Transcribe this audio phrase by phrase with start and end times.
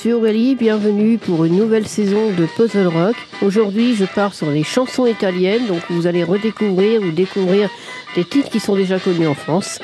[0.00, 3.16] suis Aurélie, bienvenue pour une nouvelle saison de Puzzle Rock.
[3.42, 7.68] Aujourd'hui, je pars sur des chansons italiennes, donc vous allez redécouvrir ou découvrir
[8.16, 9.78] des titres qui sont déjà connus en France.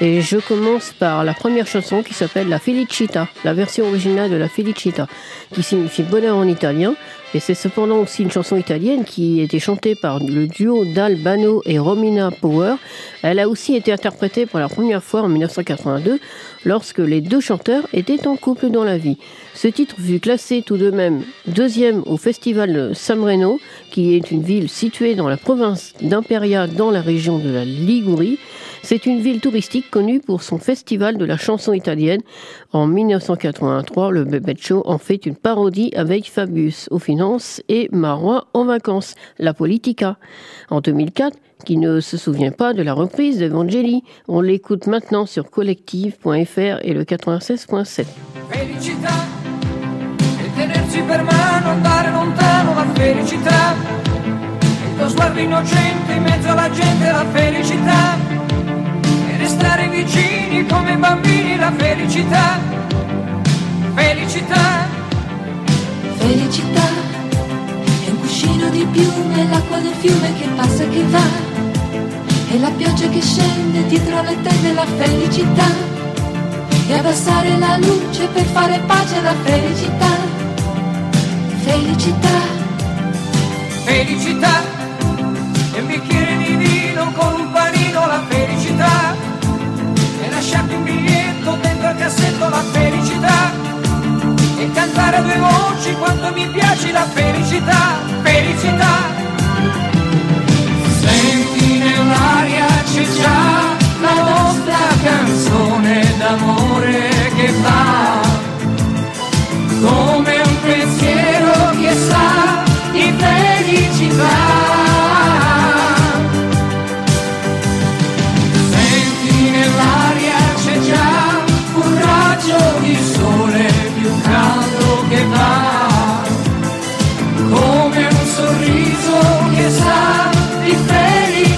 [0.00, 4.36] Et je commence par la première chanson qui s'appelle La Felicita, la version originale de
[4.36, 5.06] La Felicita,
[5.52, 6.94] qui signifie bonheur en italien.
[7.34, 11.78] Et c'est cependant aussi une chanson italienne qui était chantée par le duo d'Albano et
[11.78, 12.76] Romina Power.
[13.22, 16.20] Elle a aussi été interprétée pour la première fois en 1982
[16.64, 19.18] lorsque les deux chanteurs étaient en couple dans la vie.
[19.60, 23.58] Ce titre fut classé tout de même deuxième au festival de San Reno,
[23.90, 28.38] qui est une ville située dans la province d'Imperia dans la région de la Ligurie.
[28.84, 32.20] C'est une ville touristique connue pour son festival de la chanson italienne.
[32.72, 38.46] En 1983, le Bebet Show en fait une parodie avec Fabius aux finances et Marois
[38.54, 40.18] en vacances, la politica.
[40.70, 45.50] En 2004, qui ne se souvient pas de la reprise d'Evangeli, on l'écoute maintenant sur
[45.50, 48.06] collective.fr et le 96.7.
[51.08, 53.74] E per mano, andare lontano, la felicità.
[54.22, 58.18] Il tuo sguardo innocente in mezzo alla gente, la felicità.
[59.48, 62.60] stare vicini come bambini la felicità,
[63.94, 64.86] felicità.
[66.16, 66.86] Felicità
[68.04, 71.26] è un cuscino di piume, l'acqua del fiume che passa e che va,
[72.50, 75.66] e la pioggia che scende dietro le tende la felicità,
[76.88, 80.12] e abbassare la luce per fare pace alla felicità,
[81.68, 82.57] enfeitar.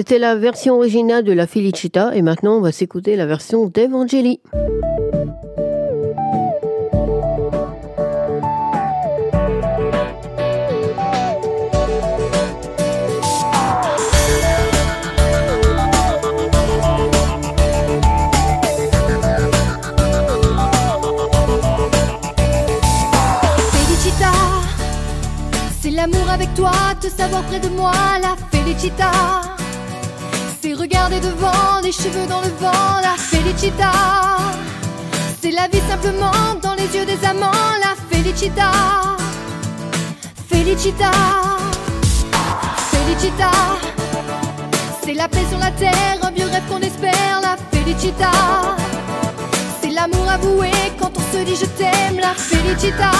[0.00, 4.40] C'était la version originale de la Felicita et maintenant on va s'écouter la version d'Evangeli.
[25.92, 27.92] L'amour avec toi, te savoir près de moi,
[28.22, 29.59] la felicita.
[30.80, 33.92] C'est regarder devant, les cheveux dans le vent, la felicita.
[35.42, 36.32] C'est la vie simplement
[36.62, 37.50] dans les yeux des amants,
[37.82, 38.70] la felicita.
[40.48, 41.10] Felicita,
[42.92, 43.50] felicita.
[45.04, 48.30] C'est la paix sur la terre, un vieux rêve qu'on espère, la felicita.
[49.82, 53.10] C'est l'amour avoué quand on se dit je t'aime, la felicita.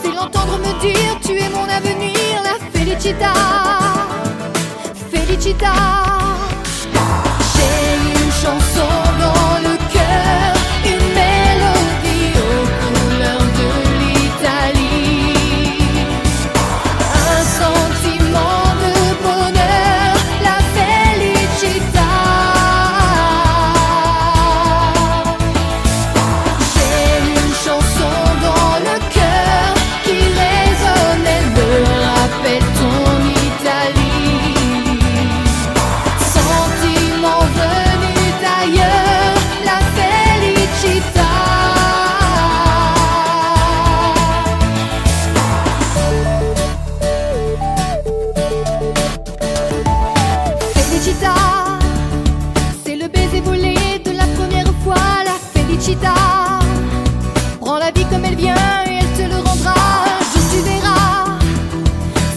[0.00, 3.32] C'est l'entendre me dire tu es mon avenir, la felicita.
[5.44, 5.50] J'ai
[7.98, 9.01] une chanson
[58.86, 59.74] elle te le rendra.
[60.32, 61.38] Je tu verras.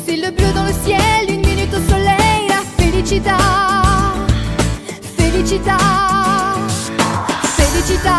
[0.06, 3.38] C'est le bleu dans le ciel, une minute au soleil, la felicita.
[5.18, 5.78] Felicita.
[7.58, 8.18] Felicita.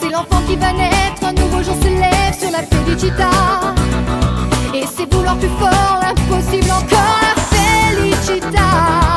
[0.00, 3.30] C'est l'enfant qui va naître, un nouveau jour se lève sur la felicita.
[4.74, 9.07] Et c'est vouloir plus fort, l'impossible encore, la felicita.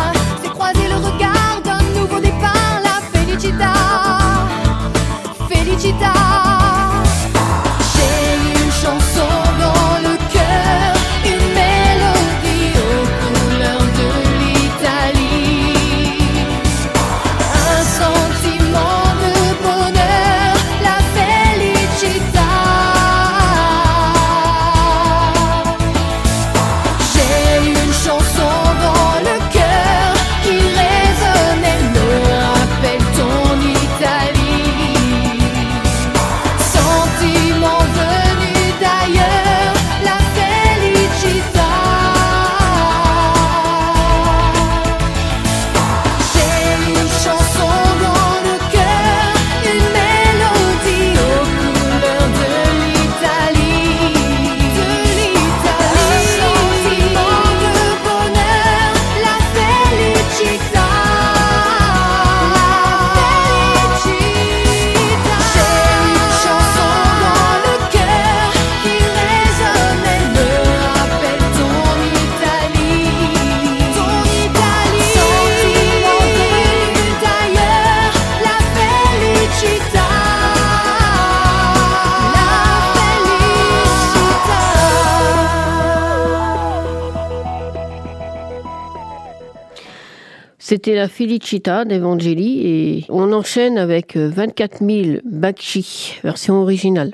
[90.95, 97.13] La Felicita d'Evangeli et on enchaîne avec euh, 24 000 Bakshi, version originale.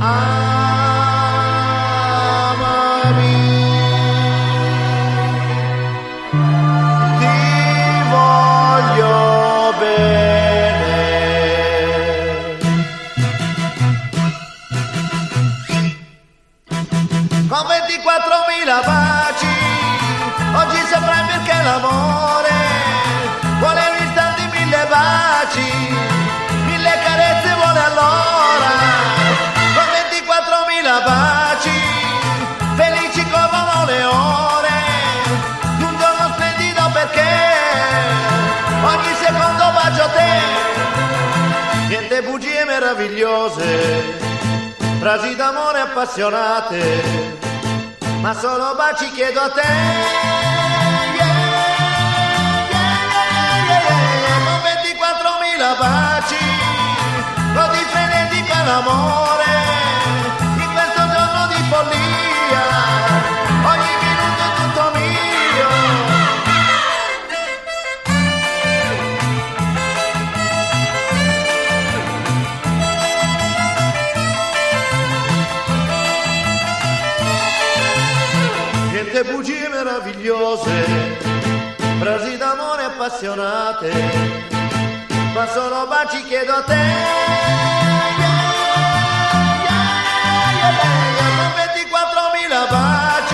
[0.00, 0.41] Amami,
[46.02, 47.38] appassionate,
[48.20, 49.62] ma solo baci chiedo a te.
[54.44, 56.36] Con 24.000 baci,
[57.54, 59.46] così frenetico è l'amore,
[79.22, 80.84] Niente bugie meravigliose,
[82.00, 83.92] frasi d'amore appassionate,
[85.32, 86.74] ma solo baci chiedo a te.
[86.74, 86.82] Yeah,
[88.18, 88.40] yeah,
[90.58, 90.74] yeah,
[91.14, 93.31] yeah, con 24.000 baci,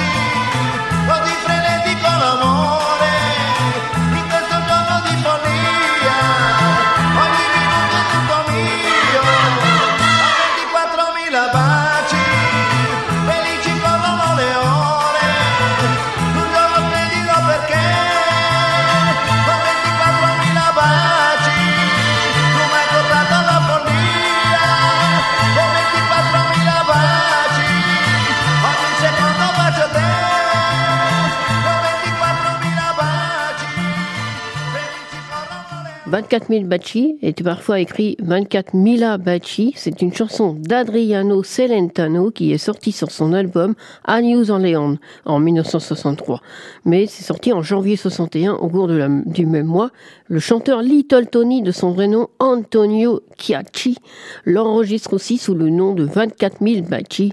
[36.18, 39.72] 24 000 Baci est parfois écrit 24 000 Baci.
[39.76, 44.98] C'est une chanson d'Adriano Celentano qui est sortie sur son album A News on Leon
[45.26, 46.40] en 1963.
[46.84, 49.92] Mais c'est sorti en janvier 61 au cours du même mois.
[50.26, 53.96] Le chanteur Little Tony, de son vrai nom Antonio Chiacci,
[54.44, 57.32] l'enregistre aussi sous le nom de 24 000 Baci,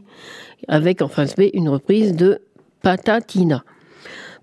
[0.68, 2.40] avec en face B une reprise de
[2.84, 3.64] Patatina.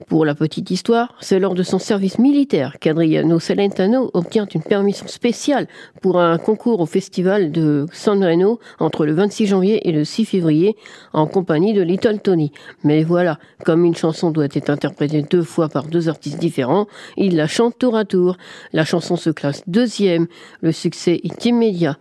[0.07, 5.07] Pour la petite histoire, c'est lors de son service militaire qu'Adriano Celentano obtient une permission
[5.07, 5.69] spéciale
[6.01, 10.25] pour un concours au festival de San Reno entre le 26 janvier et le 6
[10.25, 10.77] février
[11.13, 12.53] en compagnie de Little Tony.
[12.85, 17.37] Mais voilà, comme une chanson doit être interprétée deux fois par deux artistes différents, il
[17.37, 18.37] la chante tour à tour.
[18.73, 20.27] La chanson se classe deuxième,
[20.61, 21.99] le succès est immédiat.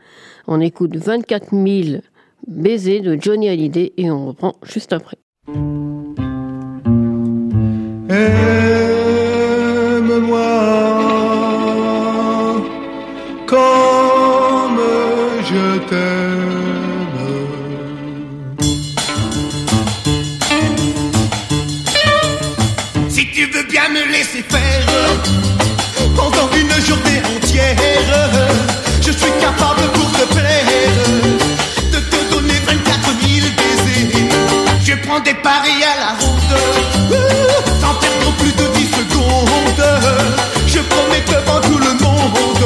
[0.47, 2.01] On écoute 24 000
[2.47, 5.17] baisers de Johnny Hallyday et on reprend juste après.
[8.13, 8.41] Aime-moi
[13.47, 14.81] comme
[15.49, 17.19] je t'aime.
[23.07, 24.85] Si tu veux bien me laisser faire
[26.17, 27.77] pendant une journée entière,
[29.01, 30.97] je suis capable pour te plaire
[31.93, 34.11] de te donner 24 000 baisers.
[34.83, 36.57] Je prends des paris à la ronde,
[41.63, 42.65] Tout le monde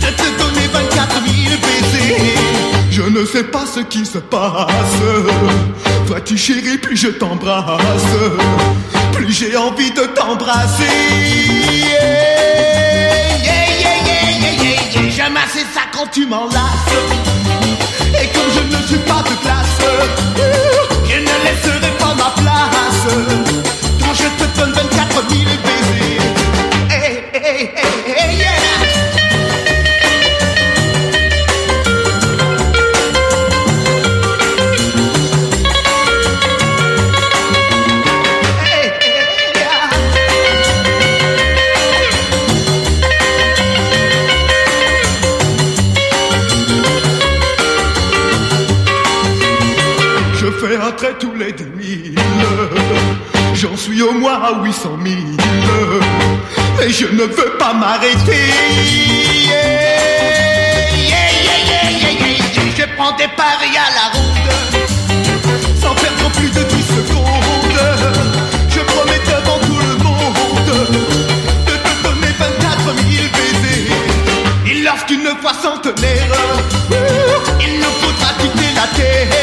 [0.00, 2.34] de te donner 24 000 baisers.
[2.90, 5.00] Je ne sais pas ce qui se passe.
[6.06, 8.16] Toi tu chéris, plus je t'embrasse.
[9.12, 10.84] Plus j'ai envie de t'embrasser.
[11.70, 12.10] Yeah,
[13.42, 15.26] yeah,
[15.74, 16.94] ça quand tu m'enlaces.
[18.20, 19.80] Et comme je ne suis pas de classe,
[21.04, 21.79] je ne laisserai
[54.70, 55.20] 800 000.
[56.80, 58.52] Et je ne veux pas m'arrêter.
[62.76, 64.52] Je prends des paris à la ronde.
[65.82, 67.80] Sans perdre plus de 10 secondes.
[68.68, 70.88] Je promets devant tout le monde
[71.66, 73.90] De te donner 24 000 baisers.
[74.70, 76.32] Et lorsqu'une fois centenaire.
[77.60, 79.39] Il nous faudra quitter la terre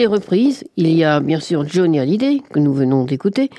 [0.00, 3.50] les reprises, il y a bien sûr Johnny Hallyday, que nous venons d'écouter,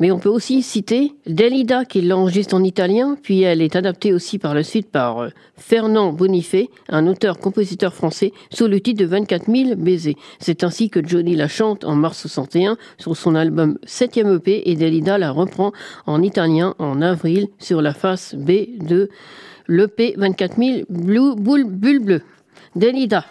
[0.00, 4.40] mais on peut aussi citer Delida, qui l'enregistre en italien, puis elle est adaptée aussi
[4.40, 9.46] par la suite par euh, Fernand Bonifay, un auteur-compositeur français, sous le titre de 24
[9.48, 10.16] 000 baisers.
[10.40, 14.74] C'est ainsi que Johnny la chante en mars 61 sur son album 7e EP et
[14.74, 15.70] Delida la reprend
[16.06, 19.10] en italien en avril sur la face B de
[19.68, 22.22] l'EP 24 000 Blue, Bulle, Bulle Bleue.
[22.74, 23.24] Delida.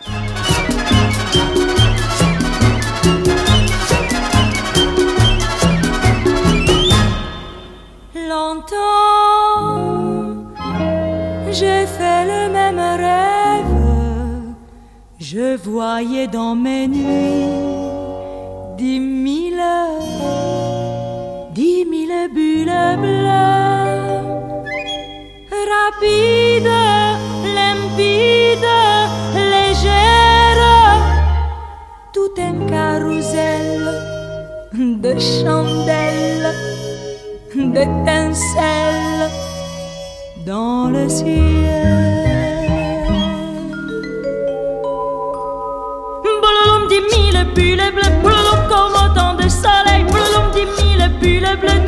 [11.51, 13.75] J'ai fait le même rêve.
[15.19, 17.45] Je voyais dans mes nuits
[18.77, 19.63] dix mille,
[21.53, 24.23] dix mille bulles bleues,
[25.71, 26.79] rapides,
[27.57, 28.79] limpides,
[29.53, 30.69] légères,
[32.11, 33.79] tout un carrousel
[34.73, 36.72] de chandelles
[37.55, 39.29] d'étincelles
[40.45, 41.29] dans le ciel.
[46.41, 47.91] Bouloum dix mille bulles
[48.23, 51.82] bleues, comme autant de soleil, bouloum dix mille bulles bleues,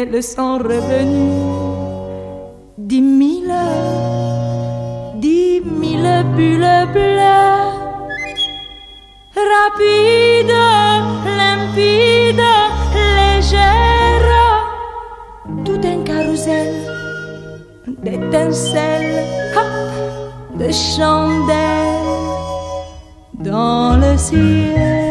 [0.00, 1.58] elles sont revenues.
[2.78, 3.52] Dix mille,
[5.16, 7.70] dix mille bulles bleues,
[9.50, 10.64] rapides,
[11.40, 12.52] limpides,
[13.18, 14.32] légères,
[15.66, 16.72] tout un carrousel
[18.02, 19.26] d'étincelles,
[20.58, 22.00] de chandelles
[23.34, 25.09] dans le ciel.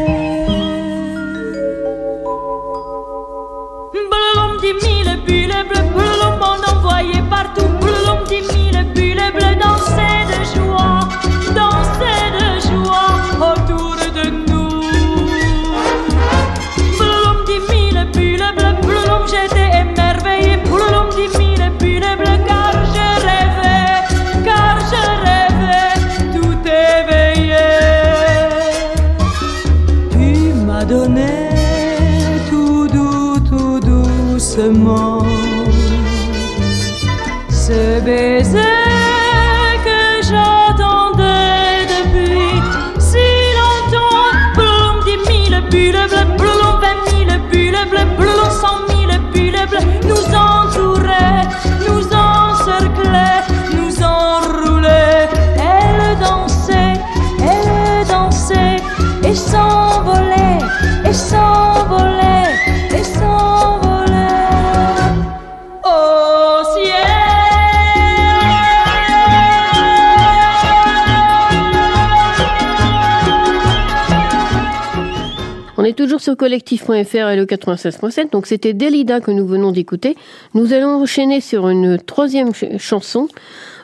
[76.20, 76.92] Sur collectif.fr
[77.30, 78.30] et le 96.7.
[78.30, 80.16] Donc c'était Delida que nous venons d'écouter.
[80.52, 83.26] Nous allons enchaîner sur une troisième ch- chanson.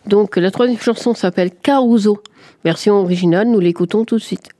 [0.07, 2.22] Donc la troisième chanson s'appelle Caruso.
[2.62, 4.51] Version originale, nous l'écoutons tout de suite.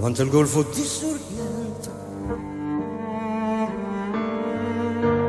[0.00, 1.90] Davanti al golfo di Sorrento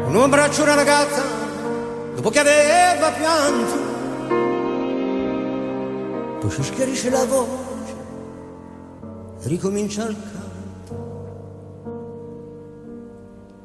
[0.06, 1.24] un uomo abbraccia una ragazza
[2.16, 3.90] dopo che aveva pianto.
[6.40, 7.96] Poi si schiarisce la voce
[9.42, 10.96] e ricomincia il canto.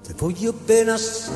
[0.03, 1.35] Te voglio bene assai.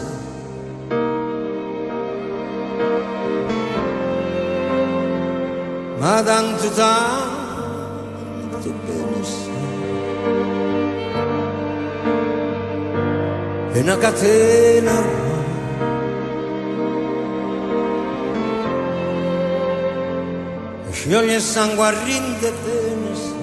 [5.99, 7.30] Ma tanto tanto
[13.81, 14.93] è una catena.
[14.93, 15.29] Ormai
[20.89, 23.39] e scioglie il sangue a rinde sai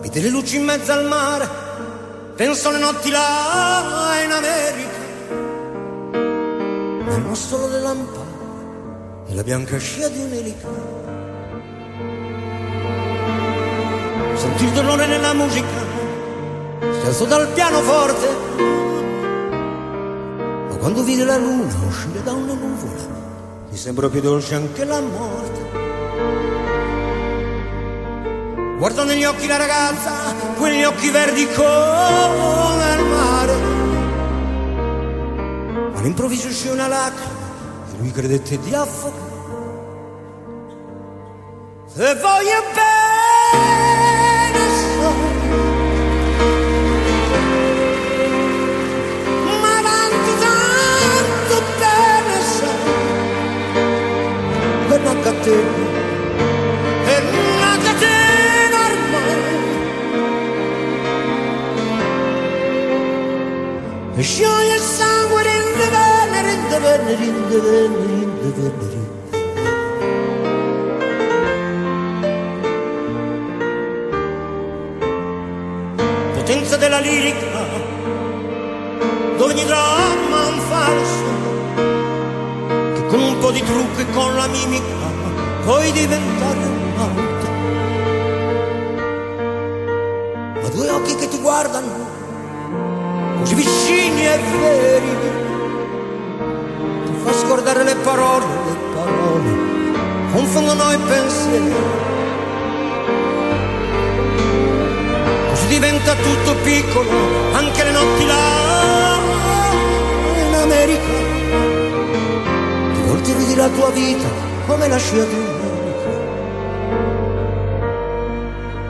[0.00, 1.48] Vede le luci in mezzo al mare,
[2.36, 5.00] penso alle notti là in America.
[7.10, 8.21] Nel mostolo delle lampade
[9.32, 10.68] e la bianca scia di un'elica.
[14.34, 15.66] Senti il dolore nella musica,
[17.00, 18.28] stesso dal pianoforte.
[20.68, 23.02] Ma quando vide la luna uscire da una nuvola,
[23.70, 25.70] mi sembra più dolce anche la morte.
[28.78, 30.12] Guardo negli occhi la ragazza,
[30.58, 33.54] quegli occhi verdi come il mare.
[35.94, 37.31] All'improvviso uscì una lacrima
[38.02, 39.30] lui credette di affogare.
[41.86, 45.10] Se voglio bene so,
[49.60, 52.72] ma tanto, tanto bene so,
[54.88, 55.84] per una catena,
[57.04, 57.72] per una
[66.72, 68.72] rinde bene, rinde bene, rinde
[76.34, 77.64] Potenza della lirica,
[79.36, 81.24] dove ogni dramma un falso,
[82.94, 85.10] che con un po' di trucco e con la mimica
[85.64, 87.50] puoi diventare un altro.
[90.62, 92.10] Ma due occhi che ti guardano
[93.38, 95.21] così vicini e veri
[97.52, 99.50] scordare le parole, le parole
[100.32, 101.74] confondono i pensieri.
[105.50, 107.10] Così diventa tutto piccolo,
[107.52, 109.18] anche le notti là
[110.46, 111.12] in America.
[112.94, 114.28] Ti volti vedi la tua vita
[114.66, 115.70] come la sciatura.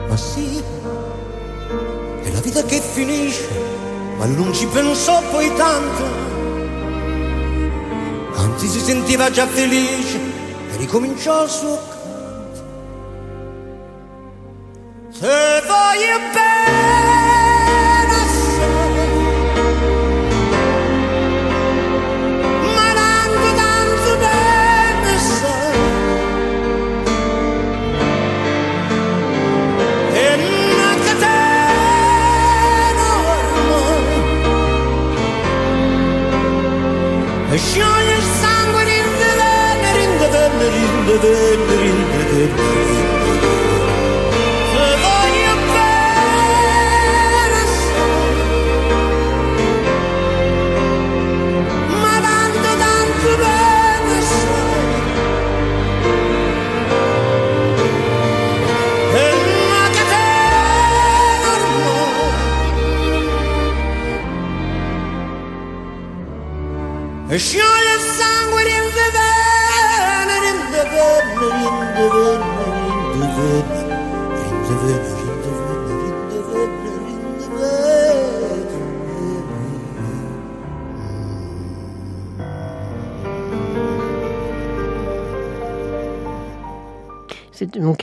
[0.07, 0.63] Ma sì,
[2.23, 3.45] è la vita che finisce,
[4.17, 6.22] ma non ci pensò poi tanto.
[8.65, 10.17] Si sentiva già felice
[10.71, 11.92] e ricominciò il suo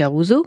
[0.04, 0.46] Caruso.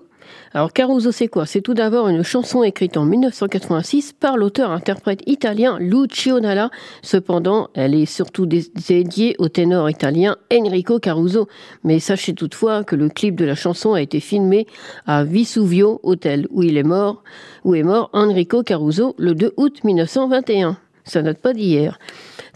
[0.55, 1.45] Alors Caruso, c'est quoi?
[1.45, 6.71] C'est tout d'abord une chanson écrite en 1986 par l'auteur-interprète italien Lucio Dalla.
[7.03, 11.47] Cependant, elle est surtout dé- dédiée au ténor italien Enrico Caruso.
[11.83, 14.65] Mais sachez toutefois que le clip de la chanson a été filmé
[15.05, 17.21] à Vesuvio Hotel, où il est mort,
[17.63, 20.77] où est mort Enrico Caruso le 2 août 1921.
[21.05, 21.99] Ça date pas d'hier.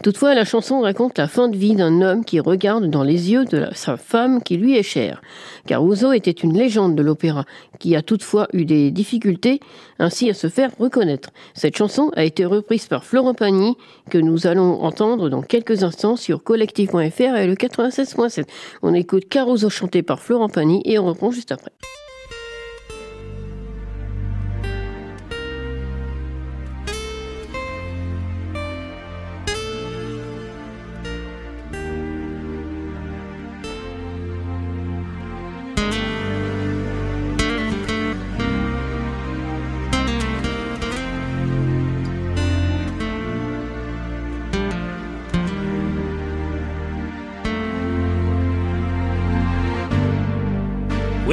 [0.02, 3.44] Toutefois, la chanson raconte la fin de vie d'un homme qui regarde dans les yeux
[3.44, 5.20] de sa femme qui lui est chère.
[5.66, 7.44] Caruso était une légende de l'opéra,
[7.80, 9.58] qui a toutefois eu des difficultés
[9.98, 11.30] ainsi à se faire reconnaître.
[11.52, 13.76] Cette chanson a été reprise par Florent Pagny,
[14.08, 18.44] que nous allons entendre dans quelques instants sur collectif.fr et le 96.7.
[18.82, 21.72] On écoute Caruso chanté par Florent Pagny et on reprend juste après.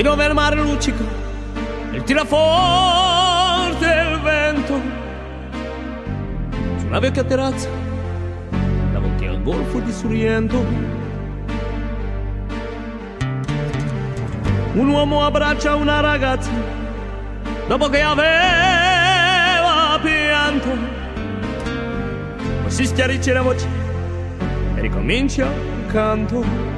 [0.06, 1.04] Dove il mare luccica
[1.92, 4.80] e tira forte il vento.
[6.78, 7.68] Su una vecchia terrazza
[8.92, 10.64] davanti al golfo di Sorrento
[14.74, 16.52] un uomo abbraccia una ragazza
[17.68, 18.30] dopo che aveva
[20.04, 20.70] pianto.
[22.62, 23.68] Ma si schiarisce la voce
[24.76, 26.75] e ricomincia il canto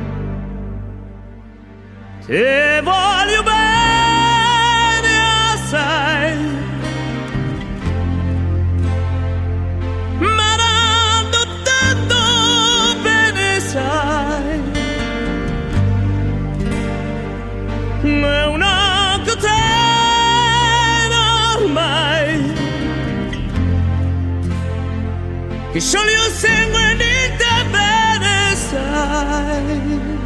[2.27, 5.13] Te voglio bene
[5.53, 6.35] assai.
[10.19, 12.17] Ma tanto, tanto
[13.01, 14.61] bene sai.
[18.01, 20.01] È una catena
[21.55, 22.53] ormai.
[25.71, 30.16] Che scioglie il sangue di te bene sai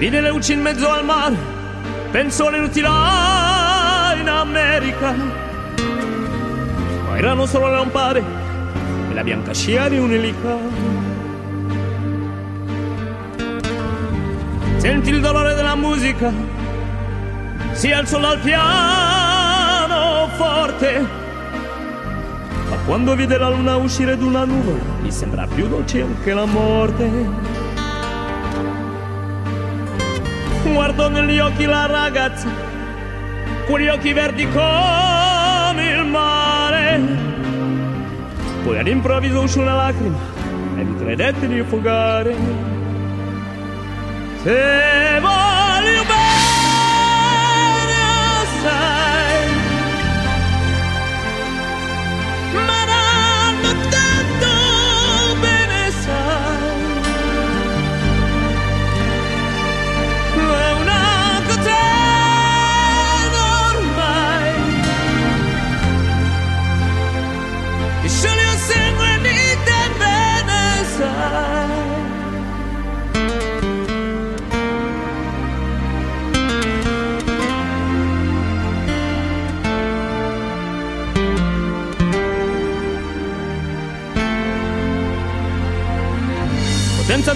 [0.00, 1.36] Vide le luci in mezzo al mare,
[2.10, 5.14] pensò all'inutila in America.
[7.06, 8.24] Ma erano solo le lampade
[9.10, 10.56] e la bianca scia di un'elica.
[14.78, 16.32] Sentì il dolore della musica,
[17.72, 21.06] si alzò dal piano forte.
[22.70, 27.49] Ma quando vide la luna uscire d'una nuvola, gli sembra più dolce anche la morte.
[30.72, 32.48] Guardò negli occhi la ragazza,
[33.66, 37.00] quegli occhi verdi come il mare.
[38.62, 40.18] Poi all'improvviso uscì una lacrima
[40.76, 42.34] e gli credette di affogare.
[44.42, 45.39] Se voglio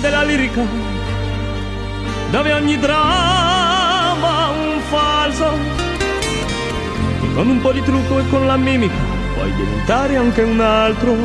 [0.04, 0.60] della lirica,
[2.30, 5.56] dove ogni dramma un falso,
[7.22, 8.92] che con un po' di trucco e con la mimica
[9.32, 11.16] puoi diventare anche un altro.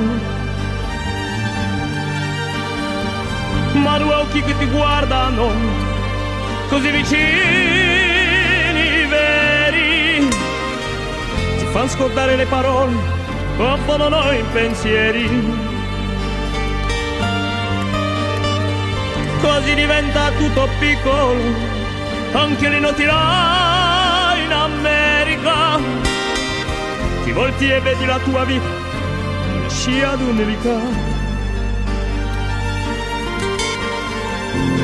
[3.74, 5.52] Ma due occhi che ti guardano
[6.70, 7.18] così vicini,
[9.10, 10.26] veri,
[11.58, 12.96] ti fanno scordare le parole,
[13.58, 15.68] confondono i pensieri.
[19.42, 21.36] Così diventa tutto piccolo,
[22.34, 25.80] anche le noti là in America.
[27.24, 28.68] Ti volti e vedi la tua vita,
[29.56, 31.08] una scia d'un'elica.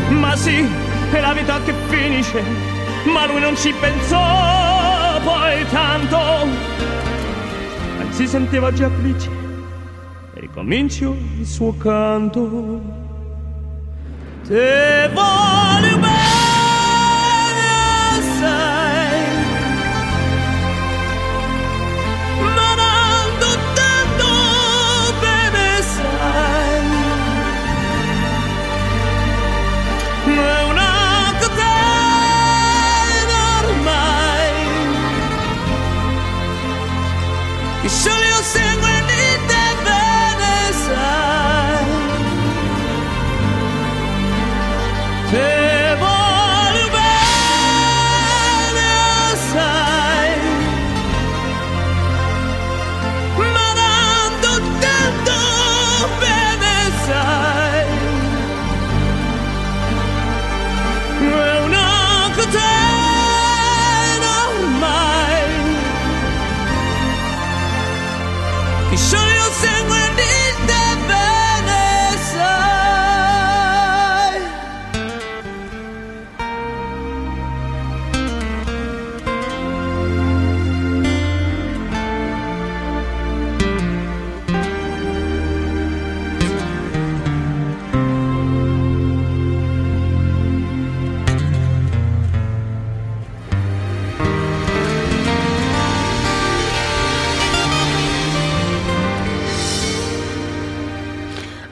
[0.09, 0.67] Ma sì,
[1.11, 2.43] è la vita che finisce,
[3.11, 6.73] ma lui non ci pensò poi tanto.
[8.11, 9.29] Si sentiva già felice
[10.35, 13.04] e ricominciò il suo canto.
[14.47, 15.64] Devon.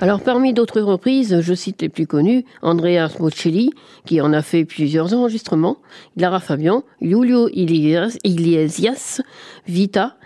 [0.03, 3.71] Alors, parmi d'autres reprises, je cite les plus connues, Andreas Bocelli,
[4.05, 5.77] qui en a fait plusieurs enregistrements,
[6.17, 9.21] Clara Fabian, Julio Iglesias,
[9.65, 10.17] Vita,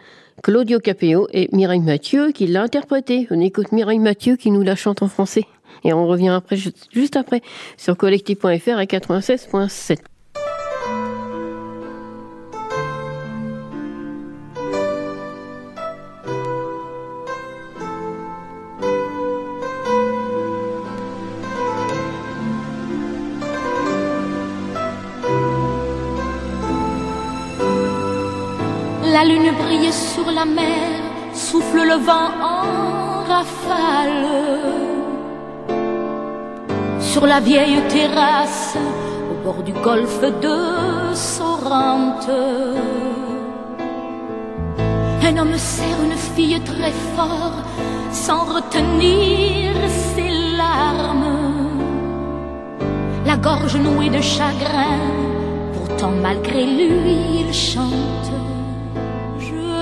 [0.42, 3.28] Claudio Capeo et Mireille Mathieu qui l'a interprété.
[3.30, 5.46] On écoute Mireille Mathieu qui nous la chante en français.
[5.84, 7.44] Et on revient après, juste après,
[7.78, 9.98] sur collectif.fr à 96.7.
[30.38, 30.90] la mer,
[31.34, 32.66] souffle le vent en
[33.32, 34.28] rafale.
[37.00, 38.78] Sur la vieille terrasse,
[39.32, 40.58] au bord du golfe de
[41.16, 42.30] Sorrente.
[45.28, 47.58] Un homme serre une fille très fort,
[48.12, 49.72] sans retenir
[50.12, 51.34] ses larmes.
[53.26, 55.00] La gorge nouée de chagrin,
[55.76, 58.47] pourtant malgré lui, il chante.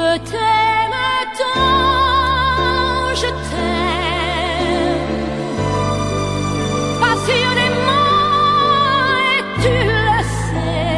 [0.06, 1.02] Je t'aime
[1.40, 5.10] tant, je t'aime
[7.02, 8.14] passionnément
[9.34, 10.94] et tu le sais.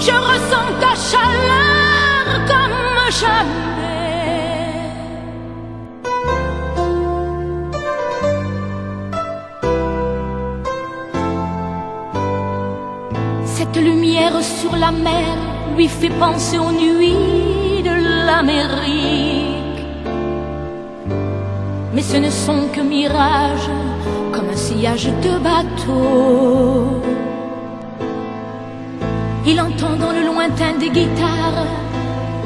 [0.00, 2.76] je ressens ta chaleur comme
[3.20, 3.71] jamais.
[14.12, 15.36] Lumière sur la mer
[15.76, 19.86] lui fait penser aux nuits de l'Amérique.
[21.94, 23.70] Mais ce ne sont que mirages,
[24.32, 27.00] comme un sillage de bateau.
[29.46, 31.66] Il entend dans le lointain des guitares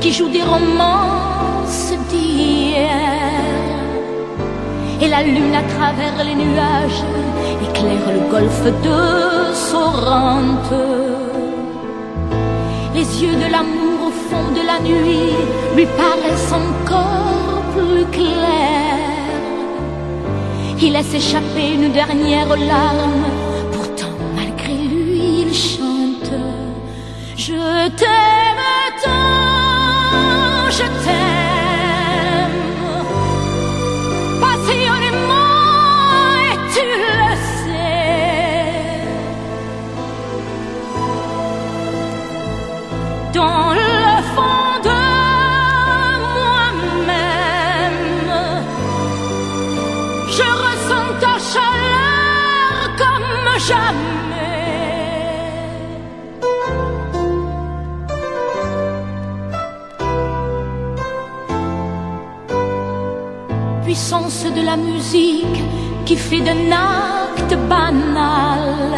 [0.01, 2.91] qui jouent des romances d'hier.
[5.03, 7.03] Et la lune à travers les nuages
[7.67, 11.36] éclaire le golfe de Sorrente.
[13.09, 15.33] Les yeux de l'amour au fond de la nuit
[15.77, 19.33] lui paraissent encore plus clairs.
[20.81, 23.27] Il laisse échapper une dernière larme,
[23.73, 26.33] pourtant malgré lui il chante.
[27.37, 28.36] Je t'aime
[64.57, 65.61] de la musique
[66.07, 68.97] qui fait d'un acte banal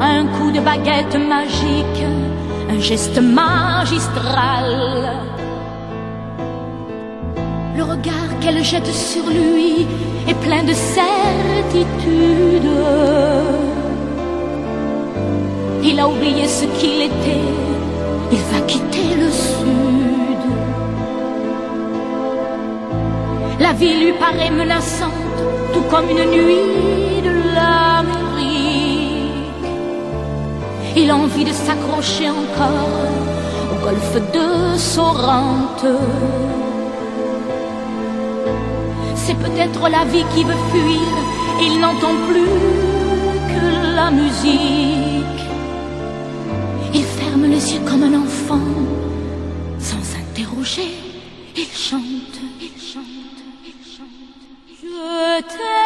[0.00, 2.02] un coup de baguette magique,
[2.70, 4.68] un geste magistral.
[7.76, 9.86] Le regard qu'elle jette sur lui
[10.28, 12.70] est plein de certitude.
[15.82, 17.48] Il a oublié ce qu'il était,
[18.32, 19.85] il va quitter le sud.
[23.58, 25.38] La vie lui paraît menaçante,
[25.72, 28.26] tout comme une nuit de l'Amérique.
[30.94, 32.90] Il a envie de s'accrocher encore
[33.72, 35.86] au golfe de Sorrente.
[39.14, 41.08] C'est peut-être la vie qui veut fuir,
[41.62, 42.52] il n'entend plus
[43.52, 45.42] que la musique.
[46.94, 48.68] Il ferme les yeux comme un enfant,
[49.78, 50.92] sans s'interroger,
[51.56, 52.15] il chante,
[55.16, 55.85] peut-être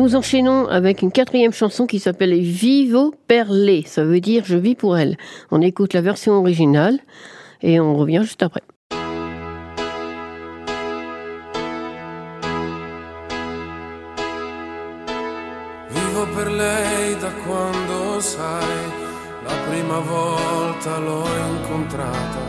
[0.00, 3.82] Nous enchaînons avec une quatrième chanson qui s'appelle Vivo per lei.
[3.84, 5.18] Ça veut dire je vis pour elle.
[5.50, 7.00] On écoute la version originale
[7.60, 8.62] et on revient juste après.
[15.90, 18.80] Vivo per lei da quando sai,
[19.44, 22.44] la prima volta l'ho incontrata,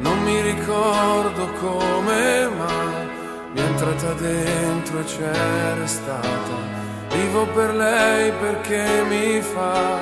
[0.00, 3.06] non mi ricordo come mai,
[3.52, 5.32] mi è entrata dentro e c'è
[5.78, 6.53] restata.
[7.24, 9.98] Vivo per lei perché mi fa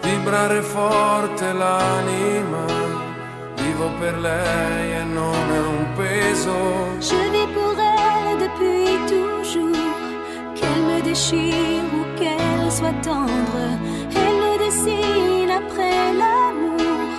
[0.00, 2.64] vibrare forte l'anima,
[3.56, 6.54] vivo per lei e non è un peso.
[7.00, 9.76] Je vis pour elle depuis toujours,
[10.54, 13.78] qu'elle me déchire ou qu'elle soit tendre.
[14.22, 17.10] Elle me dessine après l'amour,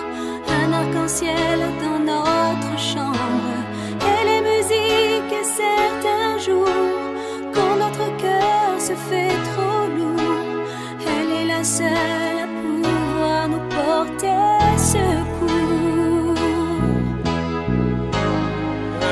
[0.59, 1.94] un arc-en-ciel dans
[11.77, 16.39] seul à pouvoir nous porter secours.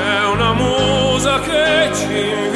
[0.08, 1.66] É un amore che
[1.98, 2.53] ci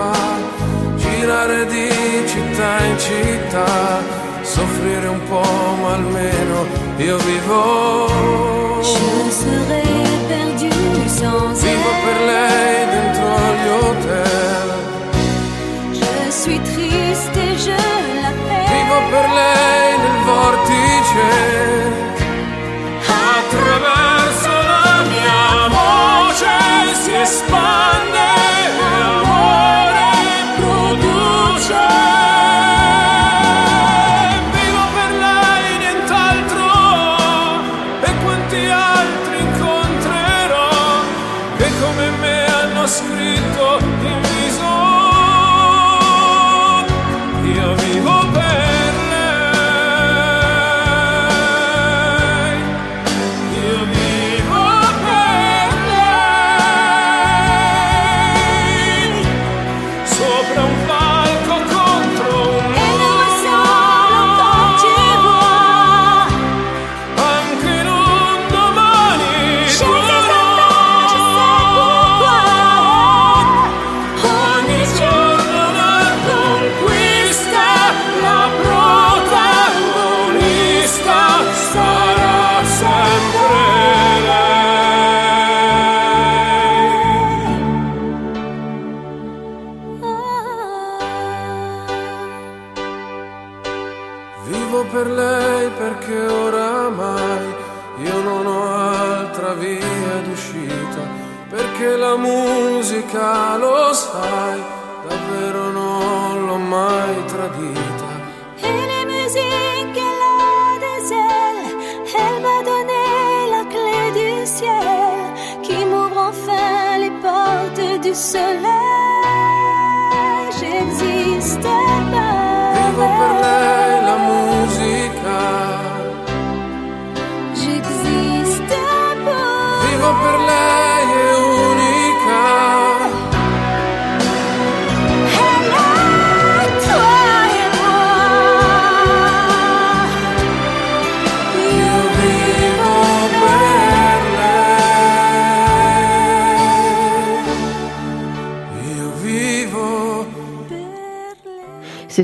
[0.00, 0.12] fa
[0.96, 1.88] girare di
[2.26, 4.00] città in città,
[4.42, 6.56] soffrire un po' ma almeno
[6.96, 8.08] io vivo.
[8.90, 10.72] Je serai perdu
[11.18, 13.28] sans vivo per lei dentro
[13.58, 14.68] gli hotel.
[16.00, 17.80] Je suis triste et je
[18.22, 18.70] l'appelle.
[18.74, 21.99] Vivo per lei nel vortice.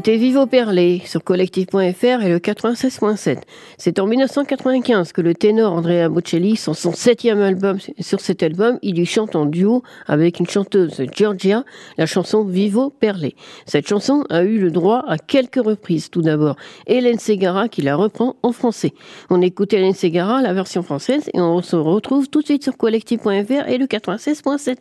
[0.06, 3.38] C'était Vivo Perlé sur collectif.fr et le 96.7.
[3.76, 9.00] C'est en 1995 que le ténor Andrea Bocelli, son septième album, sur cet album, il
[9.00, 11.64] y chante en duo avec une chanteuse Georgia,
[11.98, 13.34] la chanson Vivo Perlé.
[13.66, 16.08] Cette chanson a eu le droit à quelques reprises.
[16.08, 16.54] Tout d'abord,
[16.86, 18.92] Hélène Segara qui la reprend en français.
[19.28, 22.76] On écoute Hélène Segara, la version française, et on se retrouve tout de suite sur
[22.76, 24.76] collectif.fr et le 96.7.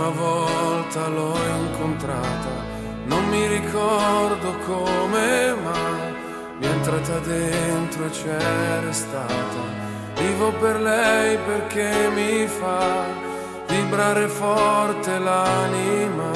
[0.00, 2.52] prima volta l'ho incontrata.
[3.04, 5.78] Non mi ricordo come, ma
[6.58, 9.60] mi è entrata dentro e c'è restata.
[10.16, 13.04] Vivo per lei perché mi fa
[13.68, 16.30] vibrare forte l'anima.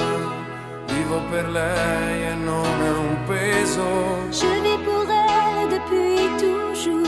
[0.85, 3.83] Vivo per lei e non è un peso.
[4.29, 7.07] Je vis pour elle depuis toujours.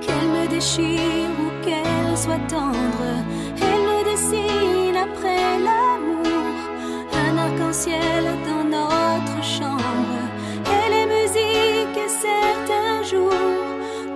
[0.00, 3.24] Qu'elle me déchire ou qu'elle soit tendre,
[3.60, 4.00] elle me.
[4.32, 4.89] Un
[7.72, 10.18] dans notre chambre.
[10.66, 13.30] Elle est musique et certains jours,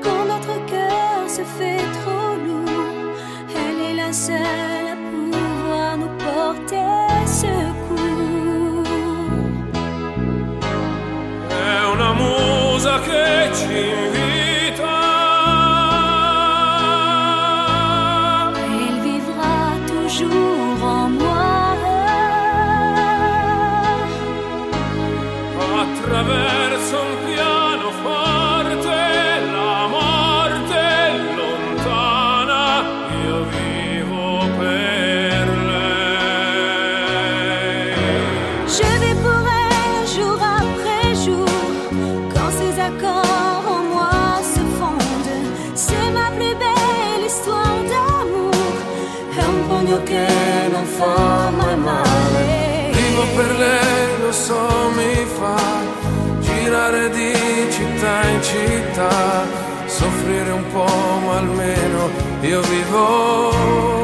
[0.03, 3.15] quand notre cœur se fait trop lourd,
[3.55, 4.74] elle est la seule
[54.35, 55.57] lei, lo so, mi fa
[56.41, 57.33] girare di
[57.71, 59.47] città in città,
[59.87, 62.11] soffrire un po', ma almeno
[62.41, 64.04] io vivo.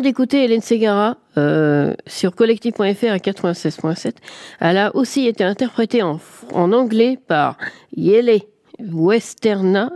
[0.00, 4.12] D'écouter Hélène Segara euh, sur collectif.fr à 96.7.
[4.60, 6.20] Elle a aussi été interprétée en,
[6.52, 7.56] anglais par
[7.96, 8.42] Yele
[8.78, 9.90] Westerna,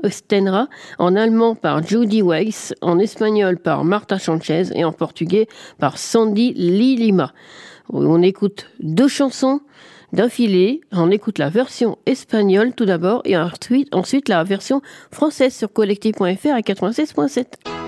[0.98, 5.46] en allemand par Judy Weiss, en espagnol par Marta Sanchez et en portugais
[5.78, 7.32] par Sandy Lilima.
[7.88, 9.60] On écoute deux chansons
[10.12, 10.80] d'affilée.
[10.90, 14.82] On écoute la version espagnole tout d'abord et ensuite, ensuite la version
[15.12, 17.81] française sur collectif.fr à 96.7.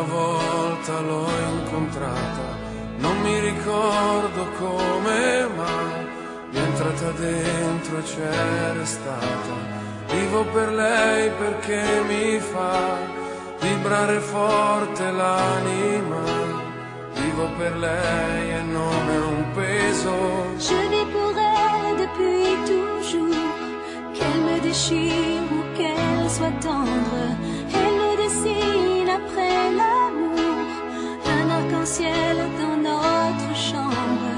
[0.00, 1.28] prima volta l'ho
[1.60, 2.58] incontrata,
[2.98, 6.06] non mi ricordo come mai,
[6.50, 9.78] mi è entrata dentro e c'è restata.
[10.10, 12.98] Vivo per lei perché mi fa
[13.60, 16.22] vibrare forte l'anima,
[17.14, 20.12] vivo per lei e non è un peso.
[20.56, 23.36] Je vis pour elle depuis toujours.
[24.14, 27.36] Qu'elle me déchire ou qu'elle soit tendre,
[27.72, 30.66] elle me dessine après l'amour.
[31.36, 34.32] Un arc-en-ciel dans notre chambre.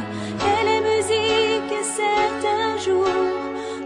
[0.50, 3.40] Elle est musique et certains jours,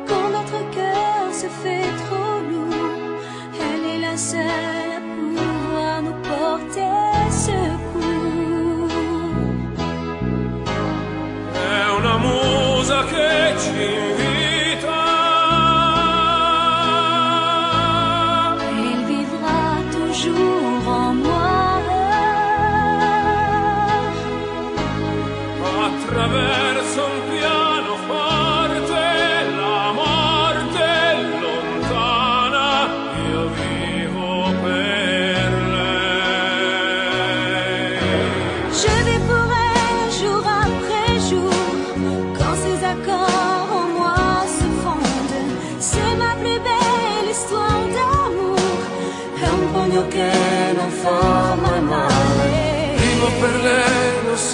[0.08, 3.20] quand notre cœur se fait trop lourd,
[3.66, 7.86] elle est la seule à pouvoir nous porter secours.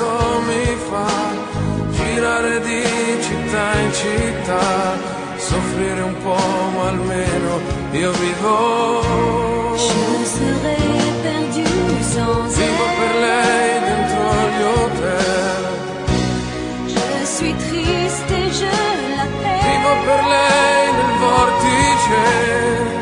[0.02, 1.06] Lei, lo so, mi fa
[1.92, 2.82] girare di
[3.22, 4.96] città in città,
[5.36, 6.36] soffrire un po',
[6.74, 7.60] ma almeno
[7.92, 9.00] io vivo.
[12.54, 14.22] Vivo per lei dentro
[14.52, 15.62] gli hotel.
[16.86, 18.70] Je suis triste et je
[19.16, 19.62] l'appelle.
[19.62, 23.01] Vivo per lei nel vortice.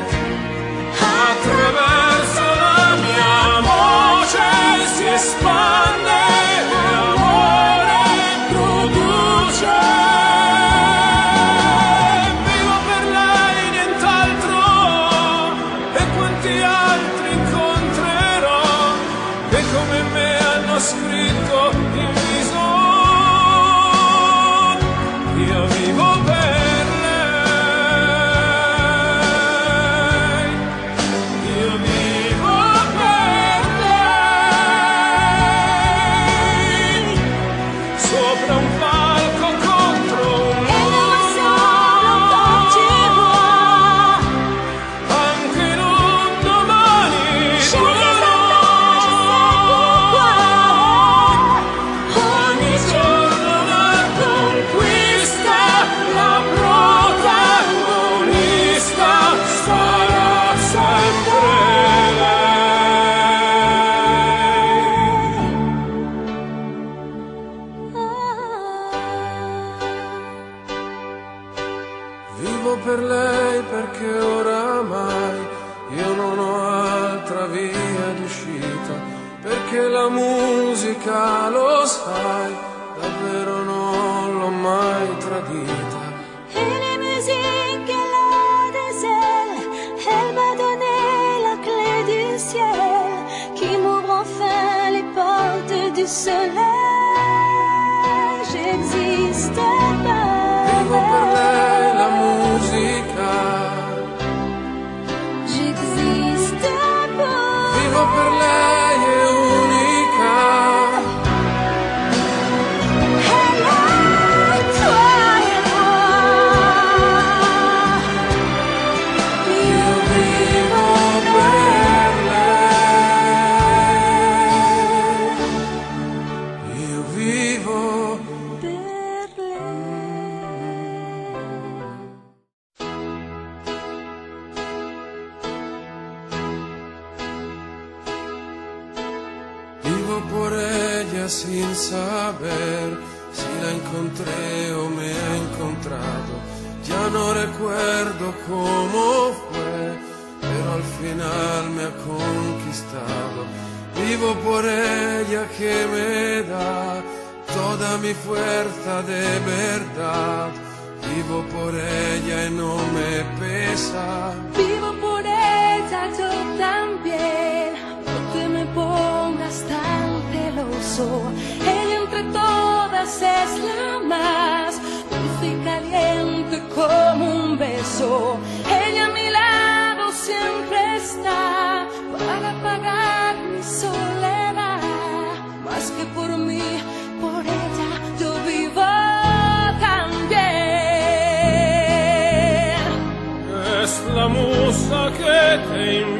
[195.50, 196.19] Let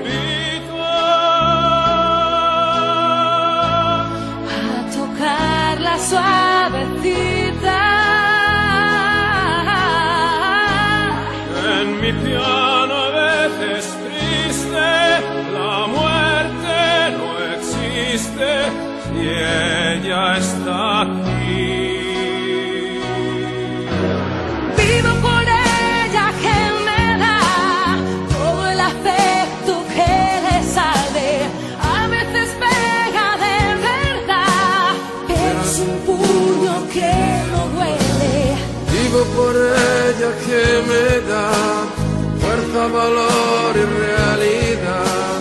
[40.91, 45.41] me fuerza, valor y realidad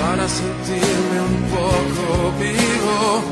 [0.00, 3.29] para sentirme un poco vivo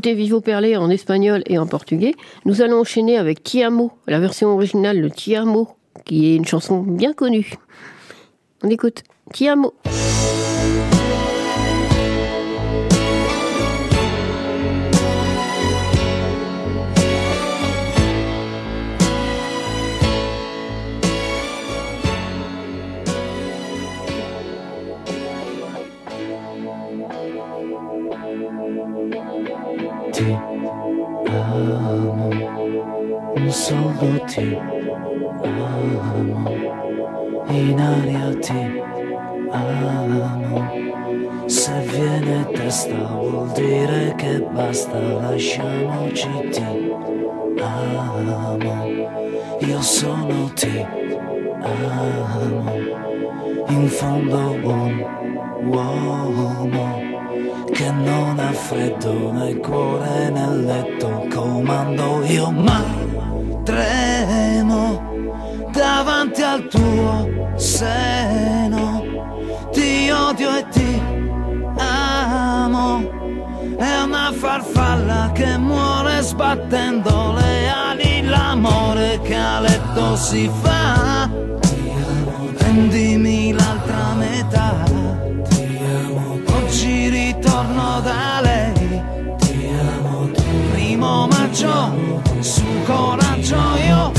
[0.00, 2.14] d'écouter Vivo Perlé en espagnol et en portugais.
[2.46, 5.76] Nous allons enchaîner avec Tiamo, la version originale de Tiamo,
[6.06, 7.52] qui est une chanson bien connue.
[8.62, 9.02] On écoute
[9.34, 9.74] Tiamo.
[30.20, 30.36] Ti
[31.28, 32.28] amo,
[33.48, 34.58] solo ti
[35.42, 36.50] amo,
[37.48, 38.82] in aria ti
[39.50, 40.88] amo.
[41.46, 46.92] Se viene testa vuol dire che basta, lasciamoci ti
[47.58, 48.84] amo,
[49.60, 50.86] io sono ti
[51.62, 52.74] amo,
[53.68, 55.06] in fondo un
[55.64, 57.09] uomo
[57.80, 62.84] che non ha freddo nel cuore nel letto comando io ma
[63.64, 65.00] tremo
[65.72, 69.02] davanti al tuo seno.
[69.72, 71.02] Ti odio e ti
[71.78, 72.98] amo
[73.78, 78.22] è una farfalla che muore sbattendo le ali.
[78.28, 81.30] L'amore che a letto si fa
[82.58, 84.80] prendimi l'altra metà
[87.80, 89.02] ritorno da lei.
[89.38, 90.30] Ti amo,
[90.72, 91.92] primo maggio,
[92.40, 93.56] su coraggio
[93.86, 94.10] io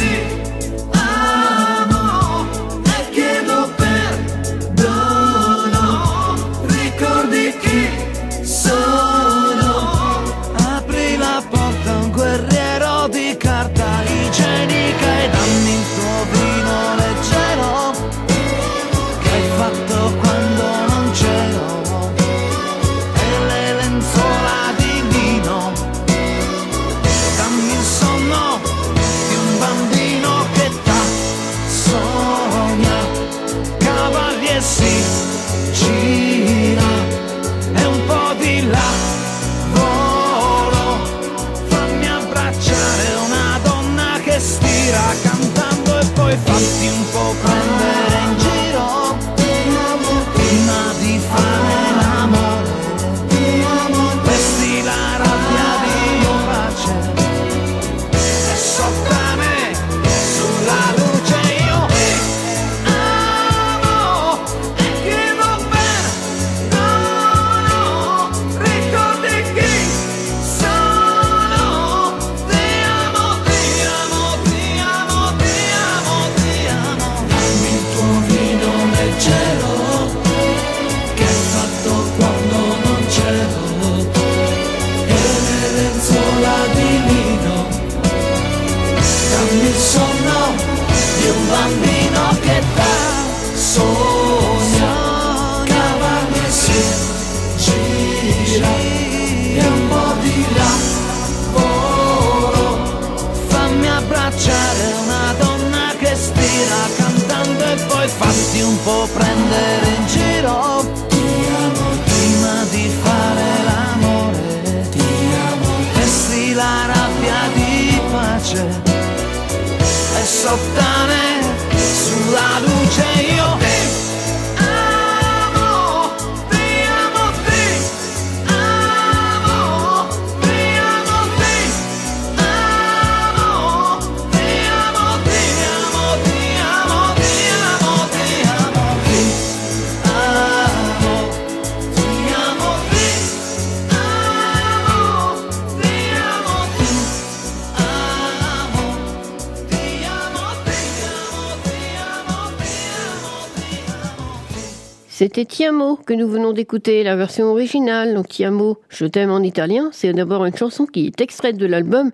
[156.12, 158.14] que nous venons d'écouter, la version originale.
[158.14, 162.12] Donc Tiamo, je t'aime en italien, c'est d'abord une chanson qui est extraite de l'album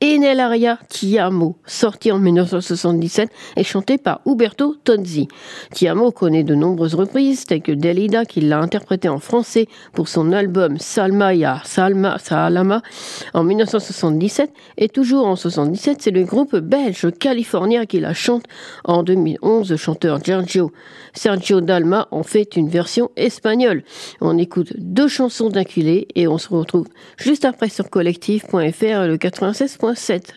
[0.00, 5.26] E nell'aria Tiamo, sorti en 1977 et chanté par Uberto Tozzi.
[5.72, 10.30] Tiamo connaît de nombreuses reprises, telles que Delida qui l'a interprété en français pour son
[10.30, 12.80] album Salma ya Salma Salama
[13.34, 18.44] en 1977 et toujours en 77, c'est le groupe belge californien qui la chante
[18.84, 19.72] en 2011.
[19.72, 20.70] Le chanteur Sergio,
[21.12, 23.82] Sergio Dalma en fait une version espagnole.
[24.20, 30.34] On écoute deux chansons d'acculé et on se retrouve juste après sur collectif.fr le 96.7.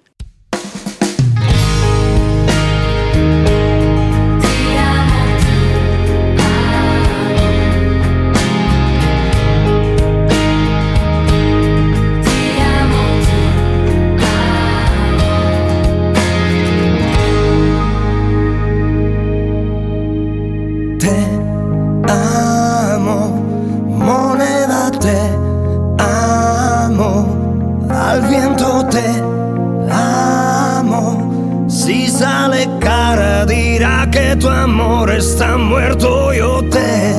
[35.21, 37.13] está muerto, yo te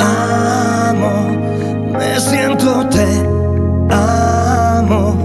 [0.00, 1.30] amo.
[1.98, 3.06] Me siento, te
[3.90, 5.16] amo.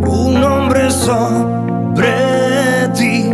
[0.00, 2.08] Un hombre sobre
[2.96, 3.30] ti,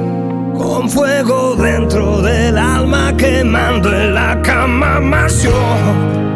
[0.59, 5.53] con fuego dentro del alma, quemando en la cama, más yo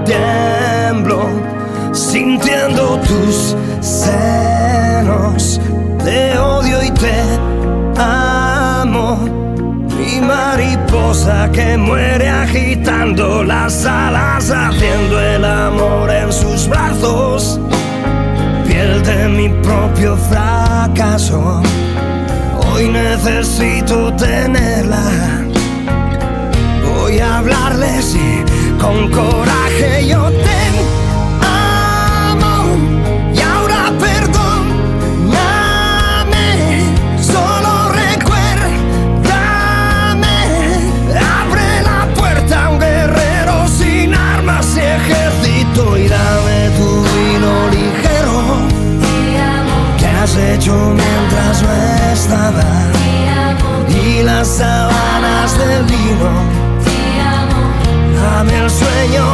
[0.04, 1.28] tiemblo,
[1.92, 5.60] sintiendo tus senos.
[6.04, 7.20] Te odio y te
[7.96, 9.18] amo.
[9.98, 10.20] Mi
[11.08, 17.58] mariposa que muere agitando las alas, haciendo el amor en sus brazos.
[18.66, 21.62] Piel de mi propio fracaso.
[22.66, 25.46] Hoy necesito tenerla.
[26.84, 28.44] Voy a hablarle, sí,
[28.78, 30.57] con coraje yo te
[45.78, 48.42] ejército y dame tu vino ligero.
[49.98, 51.72] ¿Qué has hecho mientras no
[52.12, 52.64] estaba?
[53.88, 56.30] Y las sábanas del vino.
[58.20, 59.24] Dame el sueño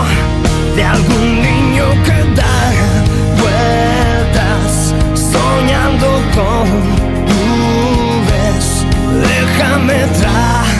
[0.76, 2.72] de algún niño que da
[3.40, 6.64] vueltas soñando con
[7.30, 8.66] nubes.
[9.28, 10.73] Déjame trabajar,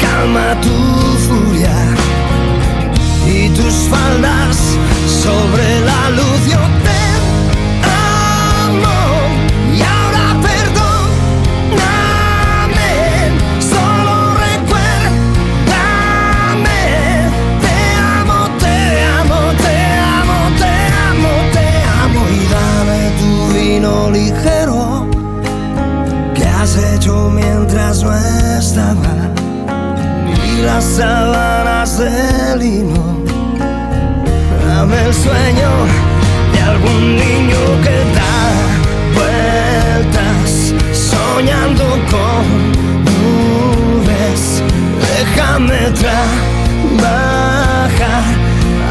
[0.00, 0.76] calma tu
[1.26, 1.76] furia
[3.26, 4.56] y tus faldas
[5.24, 6.40] sobre la luz.
[6.54, 7.00] Yo te
[8.64, 8.98] amo
[9.76, 11.00] y ahora perdóname.
[13.72, 14.14] Solo
[14.46, 15.20] recuérdame.
[17.64, 17.76] Te
[18.18, 18.76] amo, te
[19.18, 19.76] amo, te
[20.08, 20.72] amo, te
[21.08, 21.66] amo, te
[22.02, 24.49] amo y dame tu vino ligero.
[30.64, 33.18] Las sábanas de lino.
[34.66, 35.70] Dame el sueño
[36.52, 38.44] de algún niño que da
[39.16, 42.44] vueltas, soñando con
[43.04, 44.62] nubes.
[45.00, 47.14] Déjame trabajar,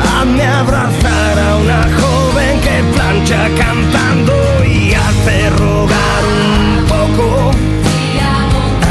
[0.04, 4.34] hazme abrazar a una joven que plancha cantando
[4.66, 7.52] y hace rogar un poco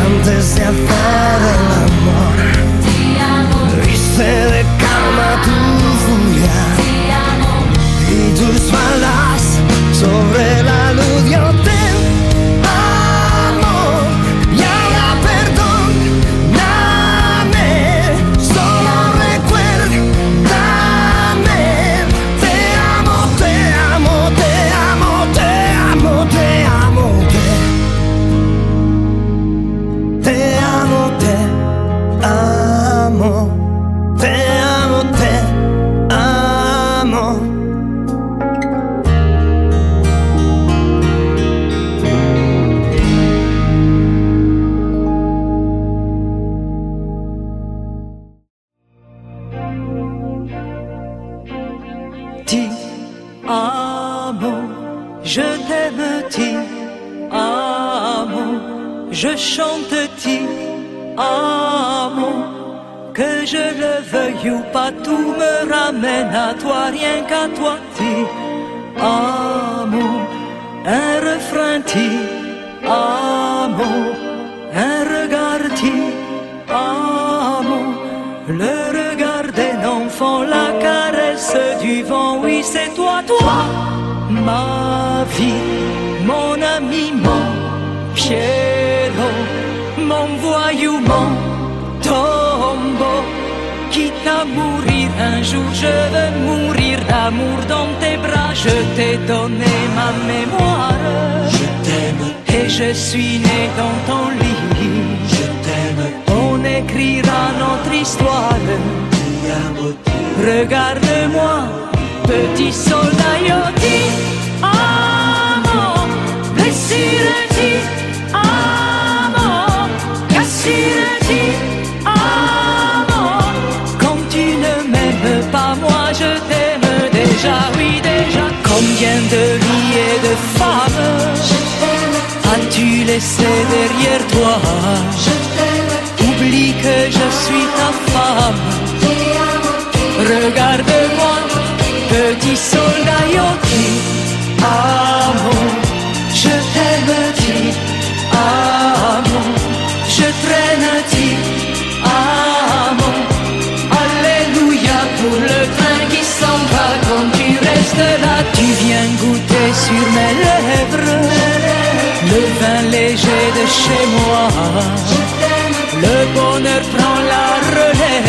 [0.06, 1.87] antes de hacer el amor.
[8.48, 9.60] Tus balas
[9.92, 11.27] sobre la luz.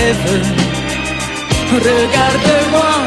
[0.10, 0.42] river.
[1.72, 2.99] Regarde-moi.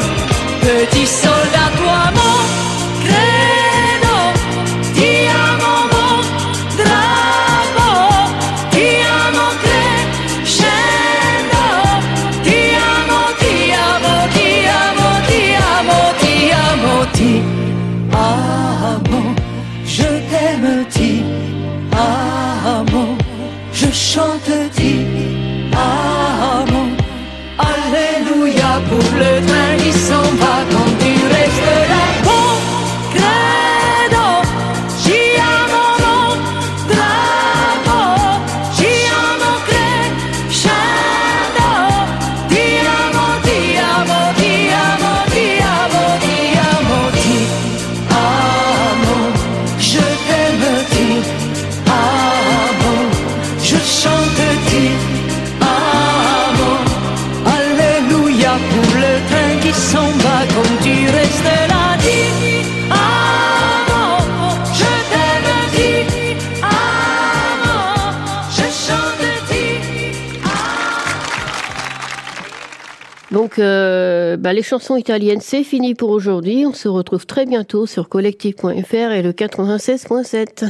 [74.43, 76.65] bah, les chansons italiennes, c'est fini pour aujourd'hui.
[76.65, 80.69] On se retrouve très bientôt sur collectif.fr et le 96.7.